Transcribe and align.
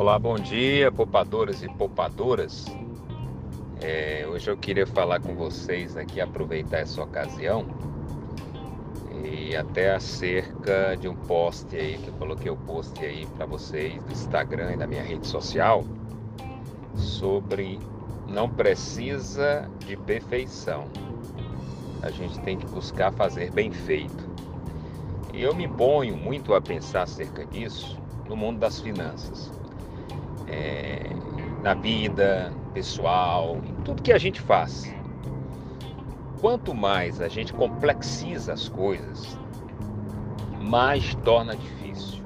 Olá, 0.00 0.18
bom 0.18 0.36
dia, 0.36 0.90
poupadoras 0.90 1.62
e 1.62 1.68
poupadoras. 1.68 2.64
É, 3.82 4.26
hoje 4.26 4.50
eu 4.50 4.56
queria 4.56 4.86
falar 4.86 5.20
com 5.20 5.34
vocês 5.34 5.94
aqui, 5.94 6.22
aproveitar 6.22 6.78
essa 6.78 7.02
ocasião 7.02 7.66
e 9.22 9.54
até 9.54 9.94
acerca 9.94 10.96
de 10.96 11.06
um 11.06 11.14
post 11.14 11.76
aí 11.76 11.98
que 11.98 12.08
eu 12.08 12.14
coloquei 12.14 12.50
o 12.50 12.56
post 12.56 12.98
aí 13.04 13.26
para 13.36 13.44
vocês 13.44 14.02
do 14.02 14.10
Instagram 14.10 14.72
e 14.72 14.76
da 14.78 14.86
minha 14.86 15.02
rede 15.02 15.26
social 15.26 15.84
sobre 16.96 17.78
não 18.26 18.48
precisa 18.48 19.68
de 19.80 19.98
perfeição. 19.98 20.86
A 22.00 22.10
gente 22.10 22.40
tem 22.40 22.56
que 22.56 22.64
buscar 22.68 23.12
fazer 23.12 23.50
bem 23.50 23.70
feito. 23.70 24.30
E 25.34 25.42
eu 25.42 25.54
me 25.54 25.68
ponho 25.68 26.16
muito 26.16 26.54
a 26.54 26.60
pensar 26.62 27.02
acerca 27.02 27.44
disso 27.44 28.00
no 28.26 28.34
mundo 28.34 28.60
das 28.60 28.80
finanças 28.80 29.59
é, 30.50 31.10
na 31.62 31.74
vida 31.74 32.52
pessoal, 32.74 33.58
em 33.64 33.74
tudo 33.82 34.02
que 34.02 34.12
a 34.12 34.18
gente 34.18 34.40
faz. 34.40 34.92
Quanto 36.40 36.74
mais 36.74 37.20
a 37.20 37.28
gente 37.28 37.52
complexiza 37.52 38.52
as 38.52 38.68
coisas, 38.68 39.38
mais 40.60 41.14
torna 41.16 41.54
difícil. 41.54 42.24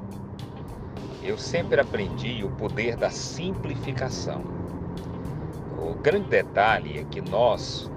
Eu 1.23 1.37
sempre 1.37 1.80
aprendi 1.80 2.45
o 2.45 2.51
poder 2.51 2.96
da 2.96 3.10
simplificação. 3.10 4.43
O 5.79 5.95
grande 5.95 6.29
detalhe 6.29 6.98
é 6.98 7.04
que 7.04 7.20
nós, 7.20 7.91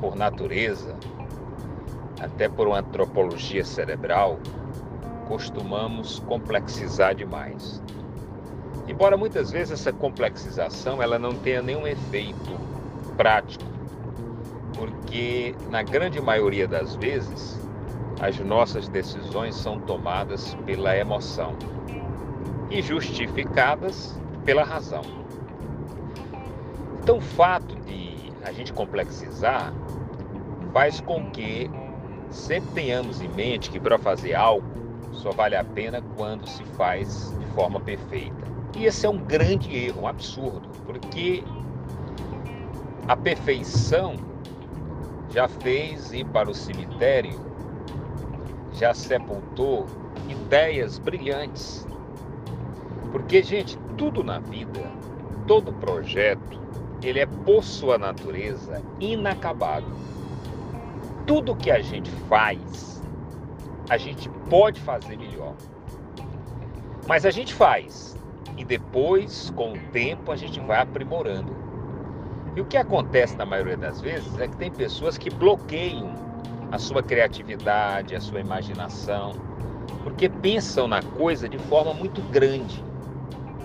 por 0.00 0.16
natureza, 0.16 0.96
até 2.20 2.48
por 2.48 2.66
uma 2.66 2.78
antropologia 2.78 3.64
cerebral, 3.64 4.38
costumamos 5.28 6.18
complexizar 6.20 7.14
demais. 7.14 7.82
Embora 8.86 9.16
muitas 9.16 9.50
vezes 9.50 9.80
essa 9.80 9.92
complexização 9.92 11.02
ela 11.02 11.18
não 11.18 11.34
tenha 11.34 11.62
nenhum 11.62 11.86
efeito 11.86 12.58
prático, 13.16 13.64
porque 14.74 15.54
na 15.70 15.82
grande 15.82 16.20
maioria 16.20 16.66
das 16.66 16.96
vezes 16.96 17.60
as 18.20 18.38
nossas 18.40 18.88
decisões 18.88 19.54
são 19.54 19.78
tomadas 19.80 20.54
pela 20.66 20.96
emoção 20.96 21.54
e 22.70 22.82
justificadas 22.82 24.18
pela 24.44 24.64
razão. 24.64 25.02
Então 27.02 27.18
o 27.18 27.20
fato 27.20 27.74
de 27.82 28.32
a 28.44 28.52
gente 28.52 28.72
complexizar 28.72 29.72
faz 30.72 31.00
com 31.00 31.30
que 31.30 31.70
sempre 32.30 32.70
tenhamos 32.72 33.20
em 33.20 33.28
mente 33.28 33.70
que 33.70 33.78
para 33.78 33.98
fazer 33.98 34.34
algo 34.34 34.66
só 35.12 35.30
vale 35.30 35.54
a 35.54 35.62
pena 35.62 36.02
quando 36.16 36.48
se 36.48 36.64
faz 36.64 37.32
de 37.38 37.46
forma 37.48 37.78
perfeita. 37.78 38.51
E 38.74 38.86
esse 38.86 39.04
é 39.04 39.10
um 39.10 39.18
grande 39.18 39.76
erro, 39.76 40.02
um 40.02 40.06
absurdo, 40.06 40.68
porque 40.86 41.44
a 43.06 43.16
perfeição 43.16 44.16
já 45.30 45.48
fez 45.48 46.12
ir 46.12 46.24
para 46.26 46.50
o 46.50 46.54
cemitério, 46.54 47.40
já 48.72 48.94
sepultou 48.94 49.86
ideias 50.28 50.98
brilhantes. 50.98 51.86
Porque, 53.10 53.42
gente, 53.42 53.78
tudo 53.98 54.24
na 54.24 54.38
vida, 54.38 54.80
todo 55.46 55.72
projeto, 55.74 56.60
ele 57.02 57.18
é 57.18 57.26
por 57.26 57.62
sua 57.62 57.98
natureza 57.98 58.82
inacabável. 59.00 59.96
Tudo 61.26 61.54
que 61.54 61.70
a 61.70 61.80
gente 61.82 62.10
faz, 62.28 63.02
a 63.90 63.98
gente 63.98 64.28
pode 64.48 64.80
fazer 64.80 65.16
melhor. 65.18 65.54
Mas 67.06 67.26
a 67.26 67.30
gente 67.30 67.52
faz 67.52 68.16
e 68.56 68.64
depois, 68.64 69.50
com 69.56 69.72
o 69.72 69.78
tempo, 69.92 70.30
a 70.30 70.36
gente 70.36 70.60
vai 70.60 70.80
aprimorando. 70.80 71.54
E 72.54 72.60
o 72.60 72.64
que 72.64 72.76
acontece 72.76 73.36
na 73.36 73.46
maioria 73.46 73.76
das 73.76 74.00
vezes 74.00 74.38
é 74.38 74.46
que 74.46 74.56
tem 74.56 74.70
pessoas 74.70 75.16
que 75.16 75.30
bloqueiam 75.30 76.12
a 76.70 76.78
sua 76.78 77.02
criatividade, 77.02 78.14
a 78.14 78.20
sua 78.20 78.40
imaginação, 78.40 79.32
porque 80.02 80.28
pensam 80.28 80.86
na 80.86 81.02
coisa 81.02 81.48
de 81.48 81.58
forma 81.58 81.94
muito 81.94 82.20
grande. 82.30 82.82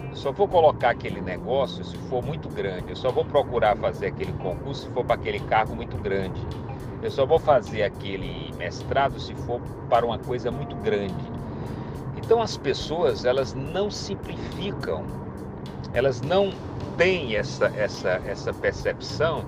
Eu 0.09 0.15
só 0.15 0.31
vou 0.31 0.47
colocar 0.47 0.91
aquele 0.91 1.21
negócio 1.21 1.83
se 1.83 1.97
for 2.09 2.23
muito 2.23 2.49
grande. 2.49 2.89
Eu 2.89 2.95
só 2.95 3.11
vou 3.11 3.25
procurar 3.25 3.75
fazer 3.77 4.07
aquele 4.07 4.31
concurso 4.33 4.83
se 4.83 4.89
for 4.89 5.05
para 5.05 5.15
aquele 5.15 5.39
cargo 5.41 5.75
muito 5.75 5.97
grande. 5.97 6.41
Eu 7.01 7.11
só 7.11 7.25
vou 7.25 7.39
fazer 7.39 7.83
aquele 7.83 8.51
mestrado 8.57 9.19
se 9.19 9.35
for 9.35 9.61
para 9.89 10.05
uma 10.05 10.17
coisa 10.17 10.49
muito 10.49 10.75
grande. 10.77 11.36
Então 12.27 12.41
as 12.41 12.57
pessoas 12.57 13.23
elas 13.23 13.53
não 13.53 13.89
simplificam, 13.89 15.05
elas 15.93 16.19
não 16.19 16.51
têm 16.97 17.37
essa, 17.37 17.67
essa, 17.67 18.21
essa 18.25 18.53
percepção 18.53 19.45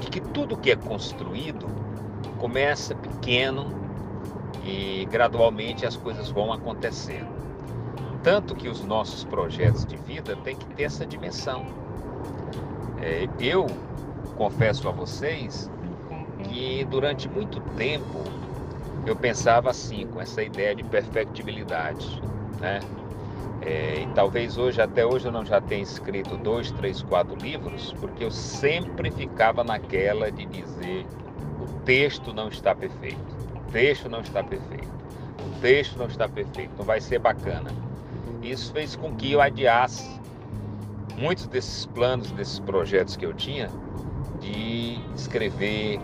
de 0.00 0.06
que 0.08 0.18
tudo 0.18 0.56
que 0.56 0.70
é 0.70 0.76
construído 0.76 1.66
começa 2.38 2.94
pequeno 2.94 3.66
e 4.64 5.06
gradualmente 5.10 5.84
as 5.84 5.94
coisas 5.94 6.30
vão 6.30 6.50
acontecendo. 6.54 7.28
Tanto 8.22 8.54
que 8.54 8.66
os 8.66 8.82
nossos 8.82 9.22
projetos 9.24 9.84
de 9.84 9.98
vida 9.98 10.34
têm 10.36 10.56
que 10.56 10.64
ter 10.68 10.84
essa 10.84 11.04
dimensão. 11.04 11.66
É, 13.02 13.28
eu 13.38 13.66
confesso 14.38 14.88
a 14.88 14.90
vocês 14.90 15.70
que 16.44 16.82
durante 16.86 17.28
muito 17.28 17.60
tempo 17.76 18.24
eu 19.10 19.16
pensava 19.16 19.70
assim, 19.70 20.06
com 20.06 20.20
essa 20.20 20.42
ideia 20.42 20.74
de 20.74 20.84
perfectibilidade, 20.84 22.22
né? 22.60 22.80
É, 23.62 24.02
e 24.02 24.06
talvez 24.14 24.56
hoje, 24.56 24.80
até 24.80 25.04
hoje, 25.04 25.26
eu 25.26 25.32
não 25.32 25.44
já 25.44 25.60
tenha 25.60 25.82
escrito 25.82 26.36
dois, 26.38 26.70
três, 26.70 27.02
quatro 27.02 27.34
livros, 27.36 27.94
porque 28.00 28.24
eu 28.24 28.30
sempre 28.30 29.10
ficava 29.10 29.62
naquela 29.62 30.30
de 30.30 30.46
dizer 30.46 31.06
o 31.60 31.84
texto 31.84 32.32
não 32.32 32.48
está 32.48 32.74
perfeito, 32.74 33.36
o 33.54 33.70
texto 33.70 34.08
não 34.08 34.20
está 34.20 34.42
perfeito, 34.42 34.88
o 35.44 35.60
texto 35.60 35.98
não 35.98 36.06
está 36.06 36.28
perfeito, 36.28 36.72
não 36.78 36.84
vai 36.84 37.00
ser 37.00 37.18
bacana. 37.18 37.70
Isso 38.42 38.72
fez 38.72 38.96
com 38.96 39.14
que 39.14 39.32
eu 39.32 39.42
adiasse 39.42 40.18
muitos 41.18 41.46
desses 41.46 41.84
planos, 41.84 42.30
desses 42.32 42.58
projetos 42.60 43.14
que 43.14 43.26
eu 43.26 43.34
tinha, 43.34 43.68
de 44.40 44.98
escrever, 45.14 46.00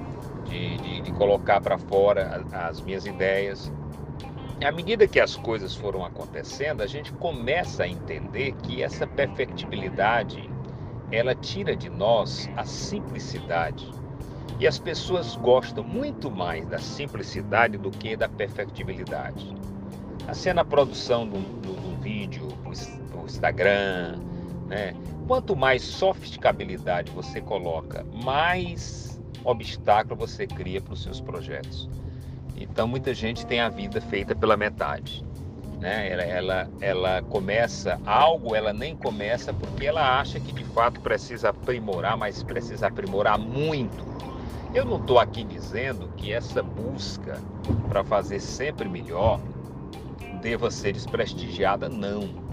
de, 0.49 0.77
de, 0.79 1.01
de 1.03 1.13
colocar 1.13 1.61
para 1.61 1.79
fora 1.79 2.45
as 2.53 2.81
minhas 2.81 3.07
ideias. 3.07 3.73
À 4.65 4.73
medida 4.73 5.07
que 5.07 5.21
as 5.21 5.37
coisas 5.37 5.75
foram 5.75 6.05
acontecendo, 6.05 6.83
a 6.83 6.87
gente 6.87 7.13
começa 7.13 7.85
a 7.85 7.89
entender 7.89 8.53
que 8.63 8.83
essa 8.83 9.07
perfectibilidade 9.07 10.49
ela 11.11 11.35
tira 11.35 11.77
de 11.77 11.89
nós 11.89 12.49
a 12.57 12.65
simplicidade. 12.65 13.91
E 14.59 14.67
as 14.67 14.79
pessoas 14.79 15.37
gostam 15.37 15.85
muito 15.85 16.31
mais 16.31 16.67
da 16.67 16.79
simplicidade 16.79 17.77
do 17.77 17.91
que 17.91 18.17
da 18.17 18.29
perfectibilidade. 18.29 19.55
Assim, 20.27 20.53
na 20.53 20.65
produção 20.65 21.29
do, 21.29 21.39
do, 21.61 21.75
do 21.75 22.03
vídeo, 22.03 22.47
do 22.47 23.25
Instagram, 23.25 24.19
né? 24.67 24.95
quanto 25.27 25.55
mais 25.55 25.83
sofisticabilidade 25.83 27.13
você 27.13 27.41
coloca, 27.41 28.05
mais 28.13 29.06
obstáculo 29.47 30.17
você 30.17 30.47
cria 30.47 30.81
para 30.81 30.95
os 30.95 31.03
seus 31.03 31.21
projetos. 31.21 31.89
Então 32.57 32.89
muita 32.89 33.15
gente 33.15 33.47
tem 33.47 33.61
a 33.61 33.69
vida 33.69 34.01
feita 34.01 34.35
pela 34.35 34.57
metade. 34.57 35.25
Né? 35.81 36.11
Ela, 36.11 36.23
ela, 36.23 36.71
ela 36.81 37.23
começa 37.23 38.01
algo, 38.07 38.55
ela 38.55 38.73
nem 38.73 38.97
começa 38.97 39.53
porque 39.53 39.87
ela 39.87 40.19
acha 40.19 40.41
que 40.41 40.53
de 40.53 40.65
fato 40.65 41.01
precisa 41.01 41.51
aprimorar, 41.51 42.17
mas 42.17 42.43
precisa 42.43 42.87
aprimorar 42.87 43.39
muito. 43.39 44.05
Eu 44.75 44.85
não 44.85 44.97
estou 44.97 45.19
aqui 45.19 45.45
dizendo 45.45 46.09
que 46.17 46.33
essa 46.33 46.63
busca 46.63 47.41
para 47.89 48.03
fazer 48.05 48.41
sempre 48.41 48.89
melhor 48.89 49.41
deva 50.41 50.71
ser 50.71 50.93
desprestigiada, 50.93 51.89
não. 51.89 52.45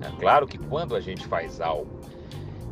É 0.00 0.10
claro 0.20 0.46
que 0.46 0.58
quando 0.58 0.94
a 0.94 1.00
gente 1.00 1.26
faz 1.26 1.60
algo 1.60 2.00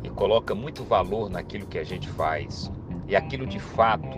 e 0.03 0.09
coloca 0.09 0.53
muito 0.53 0.83
valor 0.83 1.29
naquilo 1.29 1.65
que 1.65 1.79
a 1.79 1.83
gente 1.83 2.07
faz, 2.09 2.71
e 3.07 3.15
aquilo 3.15 3.45
de 3.45 3.59
fato 3.59 4.17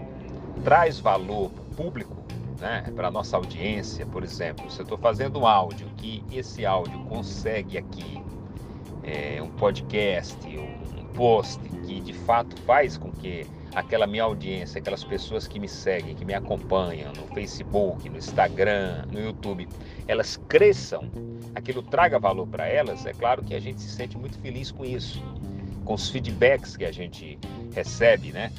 traz 0.63 0.99
valor 0.99 1.49
público, 1.75 2.15
né, 2.59 2.83
para 2.95 3.09
a 3.09 3.11
nossa 3.11 3.35
audiência, 3.35 4.05
por 4.05 4.23
exemplo, 4.23 4.69
se 4.71 4.79
eu 4.79 4.83
estou 4.83 4.97
fazendo 4.97 5.39
um 5.39 5.45
áudio, 5.45 5.87
que 5.97 6.23
esse 6.31 6.65
áudio 6.65 6.97
consegue 7.05 7.77
aqui 7.77 8.23
é, 9.03 9.41
um 9.41 9.49
podcast, 9.49 10.37
um 10.47 11.05
post 11.13 11.59
que 11.85 11.99
de 11.99 12.13
fato 12.13 12.59
faz 12.61 12.97
com 12.97 13.11
que 13.11 13.45
aquela 13.75 14.07
minha 14.07 14.23
audiência, 14.23 14.79
aquelas 14.79 15.03
pessoas 15.03 15.47
que 15.47 15.59
me 15.59 15.67
seguem, 15.67 16.15
que 16.15 16.23
me 16.23 16.33
acompanham 16.33 17.11
no 17.13 17.27
Facebook, 17.33 18.09
no 18.09 18.17
Instagram, 18.17 19.05
no 19.11 19.19
YouTube, 19.19 19.67
elas 20.07 20.37
cresçam, 20.47 21.09
aquilo 21.53 21.83
traga 21.83 22.17
valor 22.17 22.47
para 22.47 22.67
elas, 22.67 23.05
é 23.05 23.13
claro 23.13 23.43
que 23.43 23.53
a 23.53 23.59
gente 23.59 23.81
se 23.81 23.89
sente 23.89 24.17
muito 24.17 24.39
feliz 24.39 24.71
com 24.71 24.85
isso, 24.85 25.21
com 25.83 25.93
os 25.93 26.09
feedbacks 26.09 26.77
que 26.77 26.85
a 26.85 26.91
gente 26.91 27.37
recebe, 27.73 28.31
né? 28.31 28.51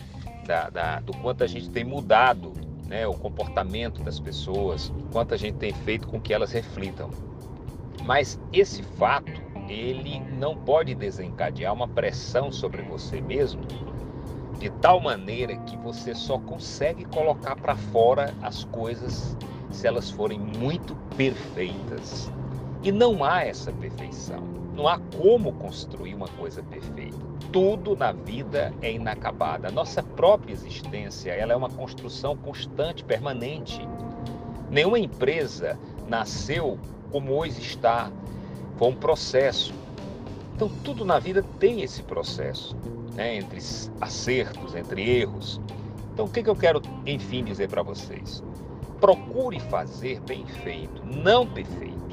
Da, 0.46 0.70
da, 0.70 1.00
do 1.00 1.12
quanto 1.14 1.44
a 1.44 1.46
gente 1.46 1.70
tem 1.70 1.84
mudado 1.84 2.52
né, 2.86 3.06
o 3.06 3.14
comportamento 3.14 4.02
das 4.02 4.20
pessoas, 4.20 4.92
quanto 5.12 5.34
a 5.34 5.36
gente 5.36 5.56
tem 5.58 5.72
feito 5.72 6.06
com 6.06 6.20
que 6.20 6.32
elas 6.32 6.52
reflitam. 6.52 7.10
Mas 8.04 8.38
esse 8.52 8.82
fato 8.82 9.42
ele 9.68 10.20
não 10.38 10.56
pode 10.56 10.94
desencadear 10.94 11.74
uma 11.74 11.88
pressão 11.88 12.52
sobre 12.52 12.82
você 12.82 13.20
mesmo 13.20 13.62
de 14.58 14.70
tal 14.80 15.00
maneira 15.00 15.56
que 15.56 15.76
você 15.76 16.14
só 16.14 16.38
consegue 16.38 17.04
colocar 17.04 17.56
para 17.56 17.76
fora 17.76 18.34
as 18.42 18.64
coisas 18.64 19.36
se 19.70 19.86
elas 19.86 20.10
forem 20.10 20.38
muito 20.38 20.94
perfeitas. 21.16 22.30
E 22.82 22.90
não 22.90 23.22
há 23.22 23.44
essa 23.44 23.72
perfeição. 23.72 24.65
Não 24.76 24.86
há 24.86 24.98
como 25.18 25.54
construir 25.54 26.14
uma 26.14 26.28
coisa 26.28 26.62
perfeita. 26.62 27.16
Tudo 27.50 27.96
na 27.96 28.12
vida 28.12 28.74
é 28.82 28.92
inacabado. 28.92 29.66
A 29.66 29.70
nossa 29.70 30.02
própria 30.02 30.52
existência, 30.52 31.30
ela 31.30 31.54
é 31.54 31.56
uma 31.56 31.70
construção 31.70 32.36
constante, 32.36 33.02
permanente. 33.02 33.80
Nenhuma 34.70 34.98
empresa 34.98 35.78
nasceu 36.06 36.78
como 37.10 37.32
hoje 37.32 37.62
está. 37.62 38.12
Foi 38.76 38.88
um 38.88 38.94
processo. 38.94 39.72
Então 40.54 40.68
tudo 40.84 41.06
na 41.06 41.18
vida 41.18 41.42
tem 41.58 41.80
esse 41.80 42.02
processo, 42.02 42.76
né? 43.14 43.36
entre 43.36 43.58
acertos, 43.98 44.74
entre 44.74 45.20
erros. 45.20 45.58
Então 46.12 46.26
o 46.26 46.28
que, 46.28 46.42
que 46.42 46.50
eu 46.50 46.56
quero, 46.56 46.82
enfim, 47.06 47.42
dizer 47.44 47.70
para 47.70 47.82
vocês? 47.82 48.42
Procure 49.00 49.58
fazer 49.58 50.20
bem 50.20 50.44
feito, 50.46 51.02
não 51.04 51.46
perfeito. 51.46 52.05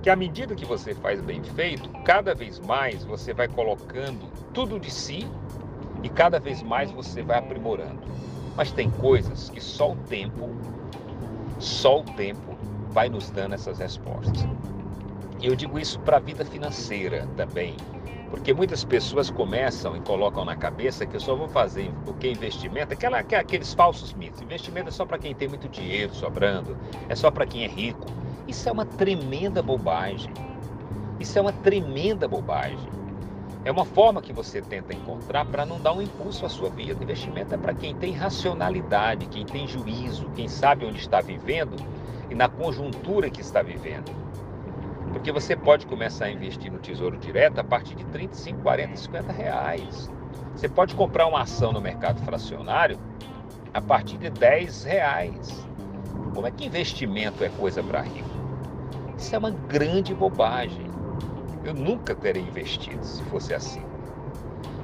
Porque 0.00 0.08
à 0.08 0.16
medida 0.16 0.54
que 0.54 0.64
você 0.64 0.94
faz 0.94 1.20
bem 1.20 1.42
feito, 1.42 1.90
cada 2.06 2.34
vez 2.34 2.58
mais 2.58 3.04
você 3.04 3.34
vai 3.34 3.46
colocando 3.46 4.30
tudo 4.54 4.80
de 4.80 4.90
si 4.90 5.28
e 6.02 6.08
cada 6.08 6.40
vez 6.40 6.62
mais 6.62 6.90
você 6.90 7.20
vai 7.20 7.38
aprimorando. 7.38 8.00
Mas 8.56 8.72
tem 8.72 8.90
coisas 8.90 9.50
que 9.50 9.60
só 9.60 9.92
o 9.92 9.96
tempo, 9.96 10.56
só 11.58 12.00
o 12.00 12.02
tempo 12.02 12.56
vai 12.92 13.10
nos 13.10 13.28
dando 13.28 13.52
essas 13.52 13.78
respostas. 13.78 14.46
E 15.38 15.46
eu 15.46 15.54
digo 15.54 15.78
isso 15.78 16.00
para 16.00 16.16
a 16.16 16.20
vida 16.20 16.46
financeira 16.46 17.28
também, 17.36 17.76
porque 18.30 18.54
muitas 18.54 18.82
pessoas 18.82 19.28
começam 19.28 19.94
e 19.94 20.00
colocam 20.00 20.46
na 20.46 20.56
cabeça 20.56 21.04
que 21.04 21.16
eu 21.16 21.20
só 21.20 21.36
vou 21.36 21.46
fazer 21.46 21.92
o 22.06 22.14
que 22.14 22.26
investimento, 22.26 22.94
aquela, 22.94 23.18
aqueles 23.18 23.74
falsos 23.74 24.14
mitos. 24.14 24.40
Investimento 24.40 24.88
é 24.88 24.92
só 24.92 25.04
para 25.04 25.18
quem 25.18 25.34
tem 25.34 25.46
muito 25.46 25.68
dinheiro 25.68 26.14
sobrando, 26.14 26.74
é 27.06 27.14
só 27.14 27.30
para 27.30 27.44
quem 27.44 27.64
é 27.64 27.68
rico. 27.68 28.08
Isso 28.50 28.68
é 28.68 28.72
uma 28.72 28.84
tremenda 28.84 29.62
bobagem. 29.62 30.34
Isso 31.20 31.38
é 31.38 31.40
uma 31.40 31.52
tremenda 31.52 32.26
bobagem. 32.26 32.90
É 33.64 33.70
uma 33.70 33.84
forma 33.84 34.20
que 34.20 34.32
você 34.32 34.60
tenta 34.60 34.92
encontrar 34.92 35.44
para 35.44 35.64
não 35.64 35.80
dar 35.80 35.92
um 35.92 36.02
impulso 36.02 36.44
à 36.44 36.48
sua 36.48 36.68
vida. 36.68 37.00
Investimento 37.00 37.54
é 37.54 37.56
para 37.56 37.72
quem 37.72 37.94
tem 37.94 38.12
racionalidade, 38.12 39.26
quem 39.26 39.46
tem 39.46 39.68
juízo, 39.68 40.28
quem 40.34 40.48
sabe 40.48 40.84
onde 40.84 40.98
está 40.98 41.20
vivendo 41.20 41.76
e 42.28 42.34
na 42.34 42.48
conjuntura 42.48 43.30
que 43.30 43.40
está 43.40 43.62
vivendo. 43.62 44.10
Porque 45.12 45.30
você 45.30 45.54
pode 45.54 45.86
começar 45.86 46.24
a 46.24 46.30
investir 46.32 46.72
no 46.72 46.80
Tesouro 46.80 47.18
Direto 47.18 47.60
a 47.60 47.64
partir 47.64 47.94
de 47.94 48.04
35, 48.06 48.62
40, 48.62 48.96
50 48.96 49.32
reais. 49.32 50.10
Você 50.56 50.68
pode 50.68 50.96
comprar 50.96 51.28
uma 51.28 51.42
ação 51.42 51.72
no 51.72 51.80
mercado 51.80 52.20
fracionário 52.24 52.98
a 53.72 53.80
partir 53.80 54.18
de 54.18 54.28
10 54.28 54.82
reais. 54.82 55.64
Como 56.34 56.48
é 56.48 56.50
que 56.50 56.66
investimento 56.66 57.44
é 57.44 57.48
coisa 57.48 57.80
para 57.80 58.00
rico? 58.00 58.29
Isso 59.20 59.36
é 59.36 59.38
uma 59.38 59.50
grande 59.50 60.14
bobagem. 60.14 60.86
Eu 61.62 61.74
nunca 61.74 62.14
teria 62.14 62.42
investido 62.42 63.04
se 63.04 63.22
fosse 63.24 63.52
assim. 63.52 63.82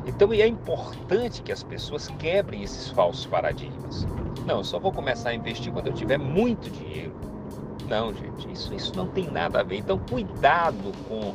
Então 0.06 0.30
é 0.30 0.46
importante 0.46 1.40
que 1.40 1.50
as 1.50 1.62
pessoas 1.62 2.08
quebrem 2.18 2.62
esses 2.62 2.90
falsos 2.90 3.24
paradigmas. 3.24 4.06
Não, 4.44 4.58
eu 4.58 4.64
só 4.64 4.78
vou 4.78 4.92
começar 4.92 5.30
a 5.30 5.34
investir 5.34 5.72
quando 5.72 5.86
eu 5.86 5.94
tiver 5.94 6.18
muito 6.18 6.68
dinheiro. 6.68 7.14
Não, 7.88 8.12
gente, 8.12 8.52
isso, 8.52 8.74
isso 8.74 8.94
não 8.94 9.06
tem 9.06 9.26
nada 9.26 9.60
a 9.60 9.62
ver. 9.62 9.78
Então, 9.78 9.98
cuidado 9.98 10.92
com 11.08 11.34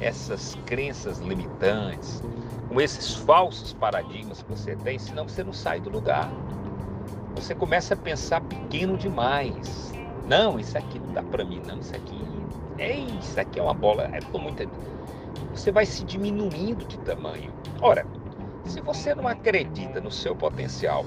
essas 0.00 0.58
crenças 0.66 1.20
limitantes, 1.20 2.20
com 2.68 2.80
esses 2.80 3.14
falsos 3.14 3.72
paradigmas 3.72 4.42
que 4.42 4.50
você 4.50 4.74
tem, 4.74 4.98
senão 4.98 5.28
você 5.28 5.44
não 5.44 5.52
sai 5.52 5.80
do 5.80 5.88
lugar. 5.88 6.28
Você 7.36 7.54
começa 7.54 7.94
a 7.94 7.96
pensar 7.96 8.40
pequeno 8.40 8.98
demais. 8.98 9.94
Não, 10.26 10.58
isso 10.58 10.76
aqui 10.76 10.98
não 10.98 11.12
dá 11.12 11.22
para 11.22 11.44
mim, 11.44 11.62
não, 11.66 11.78
isso 11.78 11.94
aqui 11.94 12.39
é 12.80 12.96
isso 12.96 13.38
aqui 13.38 13.60
é 13.60 13.62
uma 13.62 13.74
bola, 13.74 14.04
é. 14.04 14.20
Você 15.54 15.70
vai 15.70 15.84
se 15.84 16.02
diminuindo 16.04 16.84
de 16.86 16.98
tamanho. 16.98 17.52
Ora, 17.80 18.06
se 18.64 18.80
você 18.80 19.14
não 19.14 19.28
acredita 19.28 20.00
no 20.00 20.10
seu 20.10 20.34
potencial, 20.34 21.04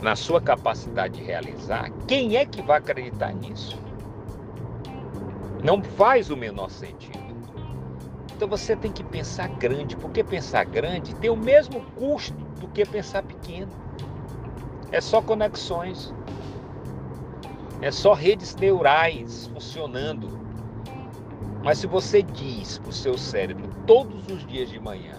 na 0.00 0.14
sua 0.14 0.40
capacidade 0.40 1.14
de 1.14 1.24
realizar, 1.24 1.90
quem 2.06 2.36
é 2.36 2.46
que 2.46 2.62
vai 2.62 2.78
acreditar 2.78 3.34
nisso? 3.34 3.76
Não 5.64 5.82
faz 5.82 6.30
o 6.30 6.36
menor 6.36 6.70
sentido. 6.70 7.26
Então 8.36 8.46
você 8.46 8.76
tem 8.76 8.92
que 8.92 9.02
pensar 9.02 9.48
grande, 9.48 9.96
porque 9.96 10.22
pensar 10.22 10.64
grande 10.64 11.14
tem 11.16 11.30
o 11.30 11.36
mesmo 11.36 11.80
custo 11.96 12.36
do 12.60 12.68
que 12.68 12.84
pensar 12.84 13.22
pequeno. 13.22 13.72
É 14.92 15.00
só 15.00 15.20
conexões, 15.20 16.14
é 17.80 17.90
só 17.90 18.12
redes 18.12 18.54
neurais 18.54 19.46
funcionando. 19.48 20.45
Mas 21.66 21.78
se 21.78 21.88
você 21.88 22.22
diz 22.22 22.78
para 22.78 22.90
o 22.90 22.92
seu 22.92 23.18
cérebro 23.18 23.68
todos 23.88 24.28
os 24.28 24.46
dias 24.46 24.68
de 24.68 24.78
manhã, 24.78 25.16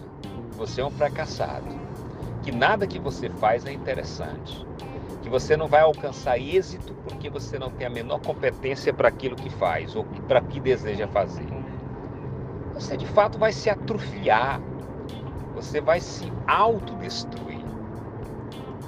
você 0.55 0.79
é 0.79 0.85
um 0.85 0.89
fracassado, 0.89 1.67
que 2.41 2.53
nada 2.53 2.87
que 2.87 2.97
você 2.97 3.29
faz 3.31 3.65
é 3.65 3.73
interessante, 3.73 4.65
que 5.21 5.27
você 5.27 5.57
não 5.57 5.67
vai 5.67 5.81
alcançar 5.81 6.39
êxito 6.39 6.93
porque 7.03 7.29
você 7.29 7.59
não 7.59 7.69
tem 7.69 7.85
a 7.85 7.89
menor 7.89 8.21
competência 8.21 8.93
para 8.93 9.09
aquilo 9.09 9.35
que 9.35 9.49
faz 9.49 9.93
ou 9.93 10.05
para 10.25 10.39
que 10.39 10.61
deseja 10.61 11.05
fazer. 11.09 11.49
Você 12.75 12.95
de 12.95 13.07
fato 13.07 13.37
vai 13.37 13.51
se 13.51 13.69
atrofiar, 13.69 14.61
você 15.53 15.81
vai 15.81 15.99
se 15.99 16.31
autodestruir. 16.47 17.59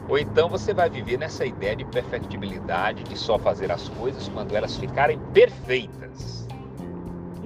Ou 0.07 0.17
então 0.17 0.47
você 0.47 0.73
vai 0.73 0.89
viver 0.89 1.19
nessa 1.19 1.45
ideia 1.45 1.75
de 1.75 1.83
perfectibilidade, 1.83 3.03
de 3.03 3.17
só 3.17 3.37
fazer 3.37 3.69
as 3.69 3.89
coisas 3.89 4.29
quando 4.29 4.55
elas 4.55 4.77
ficarem 4.77 5.19
perfeitas 5.33 6.38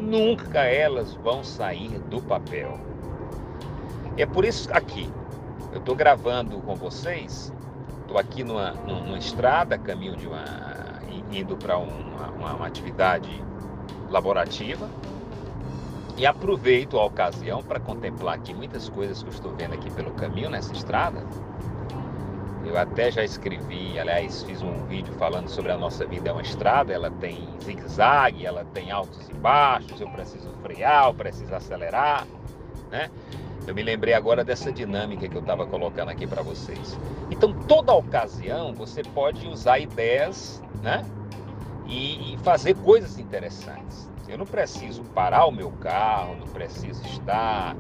nunca 0.04 0.66
elas 0.66 1.14
vão 1.16 1.44
sair 1.44 1.98
do 2.10 2.22
papel. 2.22 2.80
É 4.18 4.26
por 4.26 4.46
isso 4.46 4.70
aqui, 4.72 5.10
eu 5.72 5.80
estou 5.80 5.96
gravando 5.96 6.58
com 6.60 6.76
vocês, 6.76 7.52
estou 8.02 8.18
aqui 8.18 8.44
numa, 8.44 8.72
numa, 8.72 9.18
estrada, 9.18 9.78
caminho 9.78 10.16
de 10.16 10.28
uma. 10.28 10.44
indo 11.32 11.56
para 11.56 11.78
uma, 11.78 12.30
uma, 12.30 12.54
uma 12.54 12.68
atividade 12.68 13.44
laborativa. 14.10 14.88
E 16.16 16.28
aproveito 16.28 17.00
a 17.00 17.06
ocasião 17.06 17.64
para 17.64 17.80
contemplar 17.80 18.36
aqui 18.36 18.54
muitas 18.54 18.88
coisas 18.88 19.24
que 19.24 19.30
eu 19.30 19.34
estou 19.34 19.56
vendo 19.56 19.74
aqui 19.74 19.90
pelo 19.90 20.12
caminho 20.12 20.48
nessa 20.48 20.72
estrada 20.72 21.26
eu 22.74 22.80
até 22.80 23.12
já 23.12 23.24
escrevi, 23.24 24.00
aliás, 24.00 24.42
fiz 24.42 24.64
um 24.64 24.84
vídeo 24.86 25.14
falando 25.14 25.48
sobre 25.48 25.72
a 25.72 25.78
nossa 25.78 26.08
vida 26.08 26.30
é 26.30 26.34
uma 26.34 26.42
estrada, 26.42 26.92
ela 26.92 27.12
tem 27.12 27.48
zigue-zague, 27.64 28.48
ela 28.48 28.66
tem 28.74 28.90
altos 28.90 29.30
e 29.30 29.34
baixos, 29.36 30.02
eu 30.02 30.10
preciso 30.10 30.50
frear, 30.64 31.06
eu 31.06 31.14
preciso 31.14 31.54
acelerar, 31.54 32.26
né? 32.90 33.12
Eu 33.68 33.76
me 33.76 33.84
lembrei 33.84 34.16
agora 34.16 34.44
dessa 34.44 34.74
dinâmica 34.74 35.30
que 35.30 35.36
eu 35.36 35.42
estava 35.42 35.68
colocando 35.68 36.10
aqui 36.10 36.26
para 36.26 36.42
vocês. 36.42 36.98
Então, 37.30 37.54
toda 37.54 37.94
ocasião 37.94 38.74
você 38.74 39.04
pode 39.04 39.48
usar 39.48 39.78
ideias, 39.78 40.62
né? 40.82 41.06
E, 41.86 42.34
e 42.34 42.38
fazer 42.40 42.76
coisas 42.76 43.20
interessantes. 43.20 44.10
Eu 44.28 44.38
não 44.40 44.48
preciso 44.48 45.04
parar 45.04 45.46
o 45.46 45.52
meu 45.52 45.70
carro, 45.74 46.36
não 46.38 46.48
preciso 46.48 47.06
estar 47.06 47.76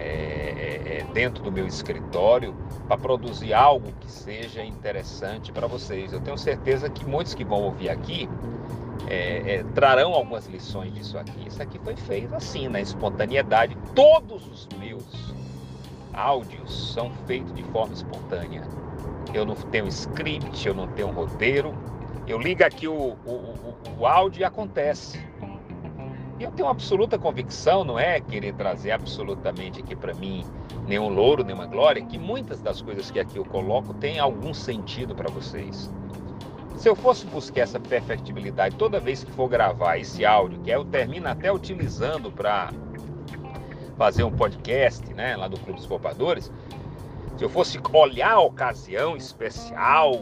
é, 0.00 0.02
é, 0.02 0.98
é, 0.98 1.04
dentro 1.12 1.42
do 1.42 1.52
meu 1.52 1.66
escritório 1.66 2.54
para 2.88 2.96
produzir 2.96 3.52
algo 3.52 3.92
que 4.00 4.10
seja 4.10 4.64
interessante 4.64 5.52
para 5.52 5.66
vocês. 5.66 6.12
Eu 6.12 6.20
tenho 6.20 6.38
certeza 6.38 6.88
que 6.88 7.04
muitos 7.04 7.34
que 7.34 7.44
vão 7.44 7.62
ouvir 7.62 7.90
aqui 7.90 8.28
é, 9.08 9.56
é, 9.56 9.64
trarão 9.74 10.14
algumas 10.14 10.46
lições 10.46 10.92
disso 10.94 11.18
aqui. 11.18 11.46
Isso 11.46 11.62
aqui 11.62 11.78
foi 11.80 11.96
feito 11.96 12.34
assim, 12.34 12.68
na 12.68 12.80
espontaneidade. 12.80 13.76
Todos 13.94 14.46
os 14.46 14.68
meus 14.78 15.34
áudios 16.14 16.94
são 16.94 17.10
feitos 17.26 17.52
de 17.54 17.62
forma 17.64 17.92
espontânea. 17.92 18.62
Eu 19.34 19.44
não 19.44 19.54
tenho 19.54 19.86
script, 19.88 20.66
eu 20.66 20.74
não 20.74 20.88
tenho 20.88 21.10
roteiro. 21.10 21.74
Eu 22.26 22.38
ligo 22.38 22.64
aqui 22.64 22.88
o, 22.88 23.16
o, 23.26 23.30
o, 23.30 23.74
o 23.98 24.06
áudio 24.06 24.40
e 24.40 24.44
acontece. 24.44 25.20
Eu 26.40 26.50
tenho 26.50 26.70
absoluta 26.70 27.18
convicção, 27.18 27.84
não 27.84 27.98
é 27.98 28.18
querer 28.18 28.54
trazer 28.54 28.92
absolutamente 28.92 29.80
aqui 29.80 29.94
para 29.94 30.14
mim 30.14 30.42
nenhum 30.86 31.10
louro, 31.10 31.44
nenhuma 31.44 31.66
glória, 31.66 32.02
que 32.02 32.18
muitas 32.18 32.62
das 32.62 32.80
coisas 32.80 33.10
que 33.10 33.20
aqui 33.20 33.36
eu 33.36 33.44
coloco 33.44 33.92
têm 33.92 34.18
algum 34.18 34.54
sentido 34.54 35.14
para 35.14 35.30
vocês. 35.30 35.90
Se 36.76 36.88
eu 36.88 36.96
fosse 36.96 37.26
buscar 37.26 37.60
essa 37.60 37.78
perfectibilidade 37.78 38.74
toda 38.76 38.98
vez 38.98 39.22
que 39.22 39.30
for 39.32 39.50
gravar 39.50 39.98
esse 39.98 40.24
áudio, 40.24 40.58
que 40.60 40.70
eu 40.70 40.82
termino 40.82 41.28
até 41.28 41.52
utilizando 41.52 42.32
para 42.32 42.72
fazer 43.98 44.22
um 44.22 44.32
podcast, 44.32 45.12
né, 45.12 45.36
lá 45.36 45.46
do 45.46 45.60
Clube 45.60 45.74
dos 45.74 45.86
Poupadores, 45.86 46.50
se 47.36 47.44
eu 47.44 47.50
fosse 47.50 47.78
olhar 47.92 48.32
a 48.32 48.40
ocasião 48.40 49.14
especial, 49.14 50.14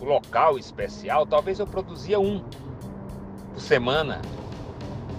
o 0.00 0.04
local 0.04 0.58
especial, 0.58 1.26
talvez 1.26 1.58
eu 1.58 1.66
produzia 1.66 2.18
um 2.18 2.42
por 3.52 3.60
semana, 3.60 4.22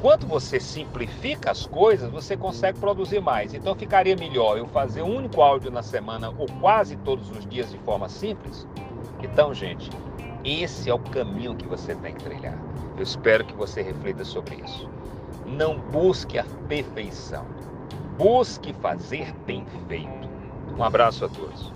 Quanto 0.02 0.28
você 0.28 0.60
simplifica 0.60 1.50
as 1.50 1.66
coisas, 1.66 2.12
você 2.12 2.38
consegue 2.38 2.80
produzir 2.80 3.20
mais. 3.20 3.54
Então 3.54 3.76
ficaria 3.76 4.16
melhor 4.16 4.58
eu 4.58 4.68
fazer 4.68 5.02
um 5.02 5.16
único 5.16 5.42
áudio 5.42 5.72
na 5.72 5.82
semana 5.82 6.30
ou 6.38 6.46
quase 6.60 6.96
todos 6.98 7.30
os 7.32 7.46
dias 7.46 7.72
de 7.72 7.78
forma 7.80 8.08
simples? 8.08 8.68
Então, 9.24 9.54
gente, 9.54 9.90
esse 10.46 10.90
é 10.90 10.94
o 10.94 11.00
caminho 11.00 11.56
que 11.56 11.68
você 11.68 11.96
tem 11.96 12.14
que 12.14 12.24
trilhar. 12.24 12.58
Eu 12.96 13.04
espero 13.04 13.44
que 13.44 13.54
você 13.54 13.82
reflita 13.82 14.24
sobre 14.24 14.56
isso. 14.56 14.88
Não 15.46 15.80
busque 15.80 16.38
a 16.38 16.46
perfeição. 16.68 17.46
Busque 18.18 18.74
fazer 18.74 19.34
bem 19.46 19.66
feito. 19.88 20.30
Um 20.78 20.84
abraço 20.84 21.26
a 21.26 21.30
todos. 21.30 21.72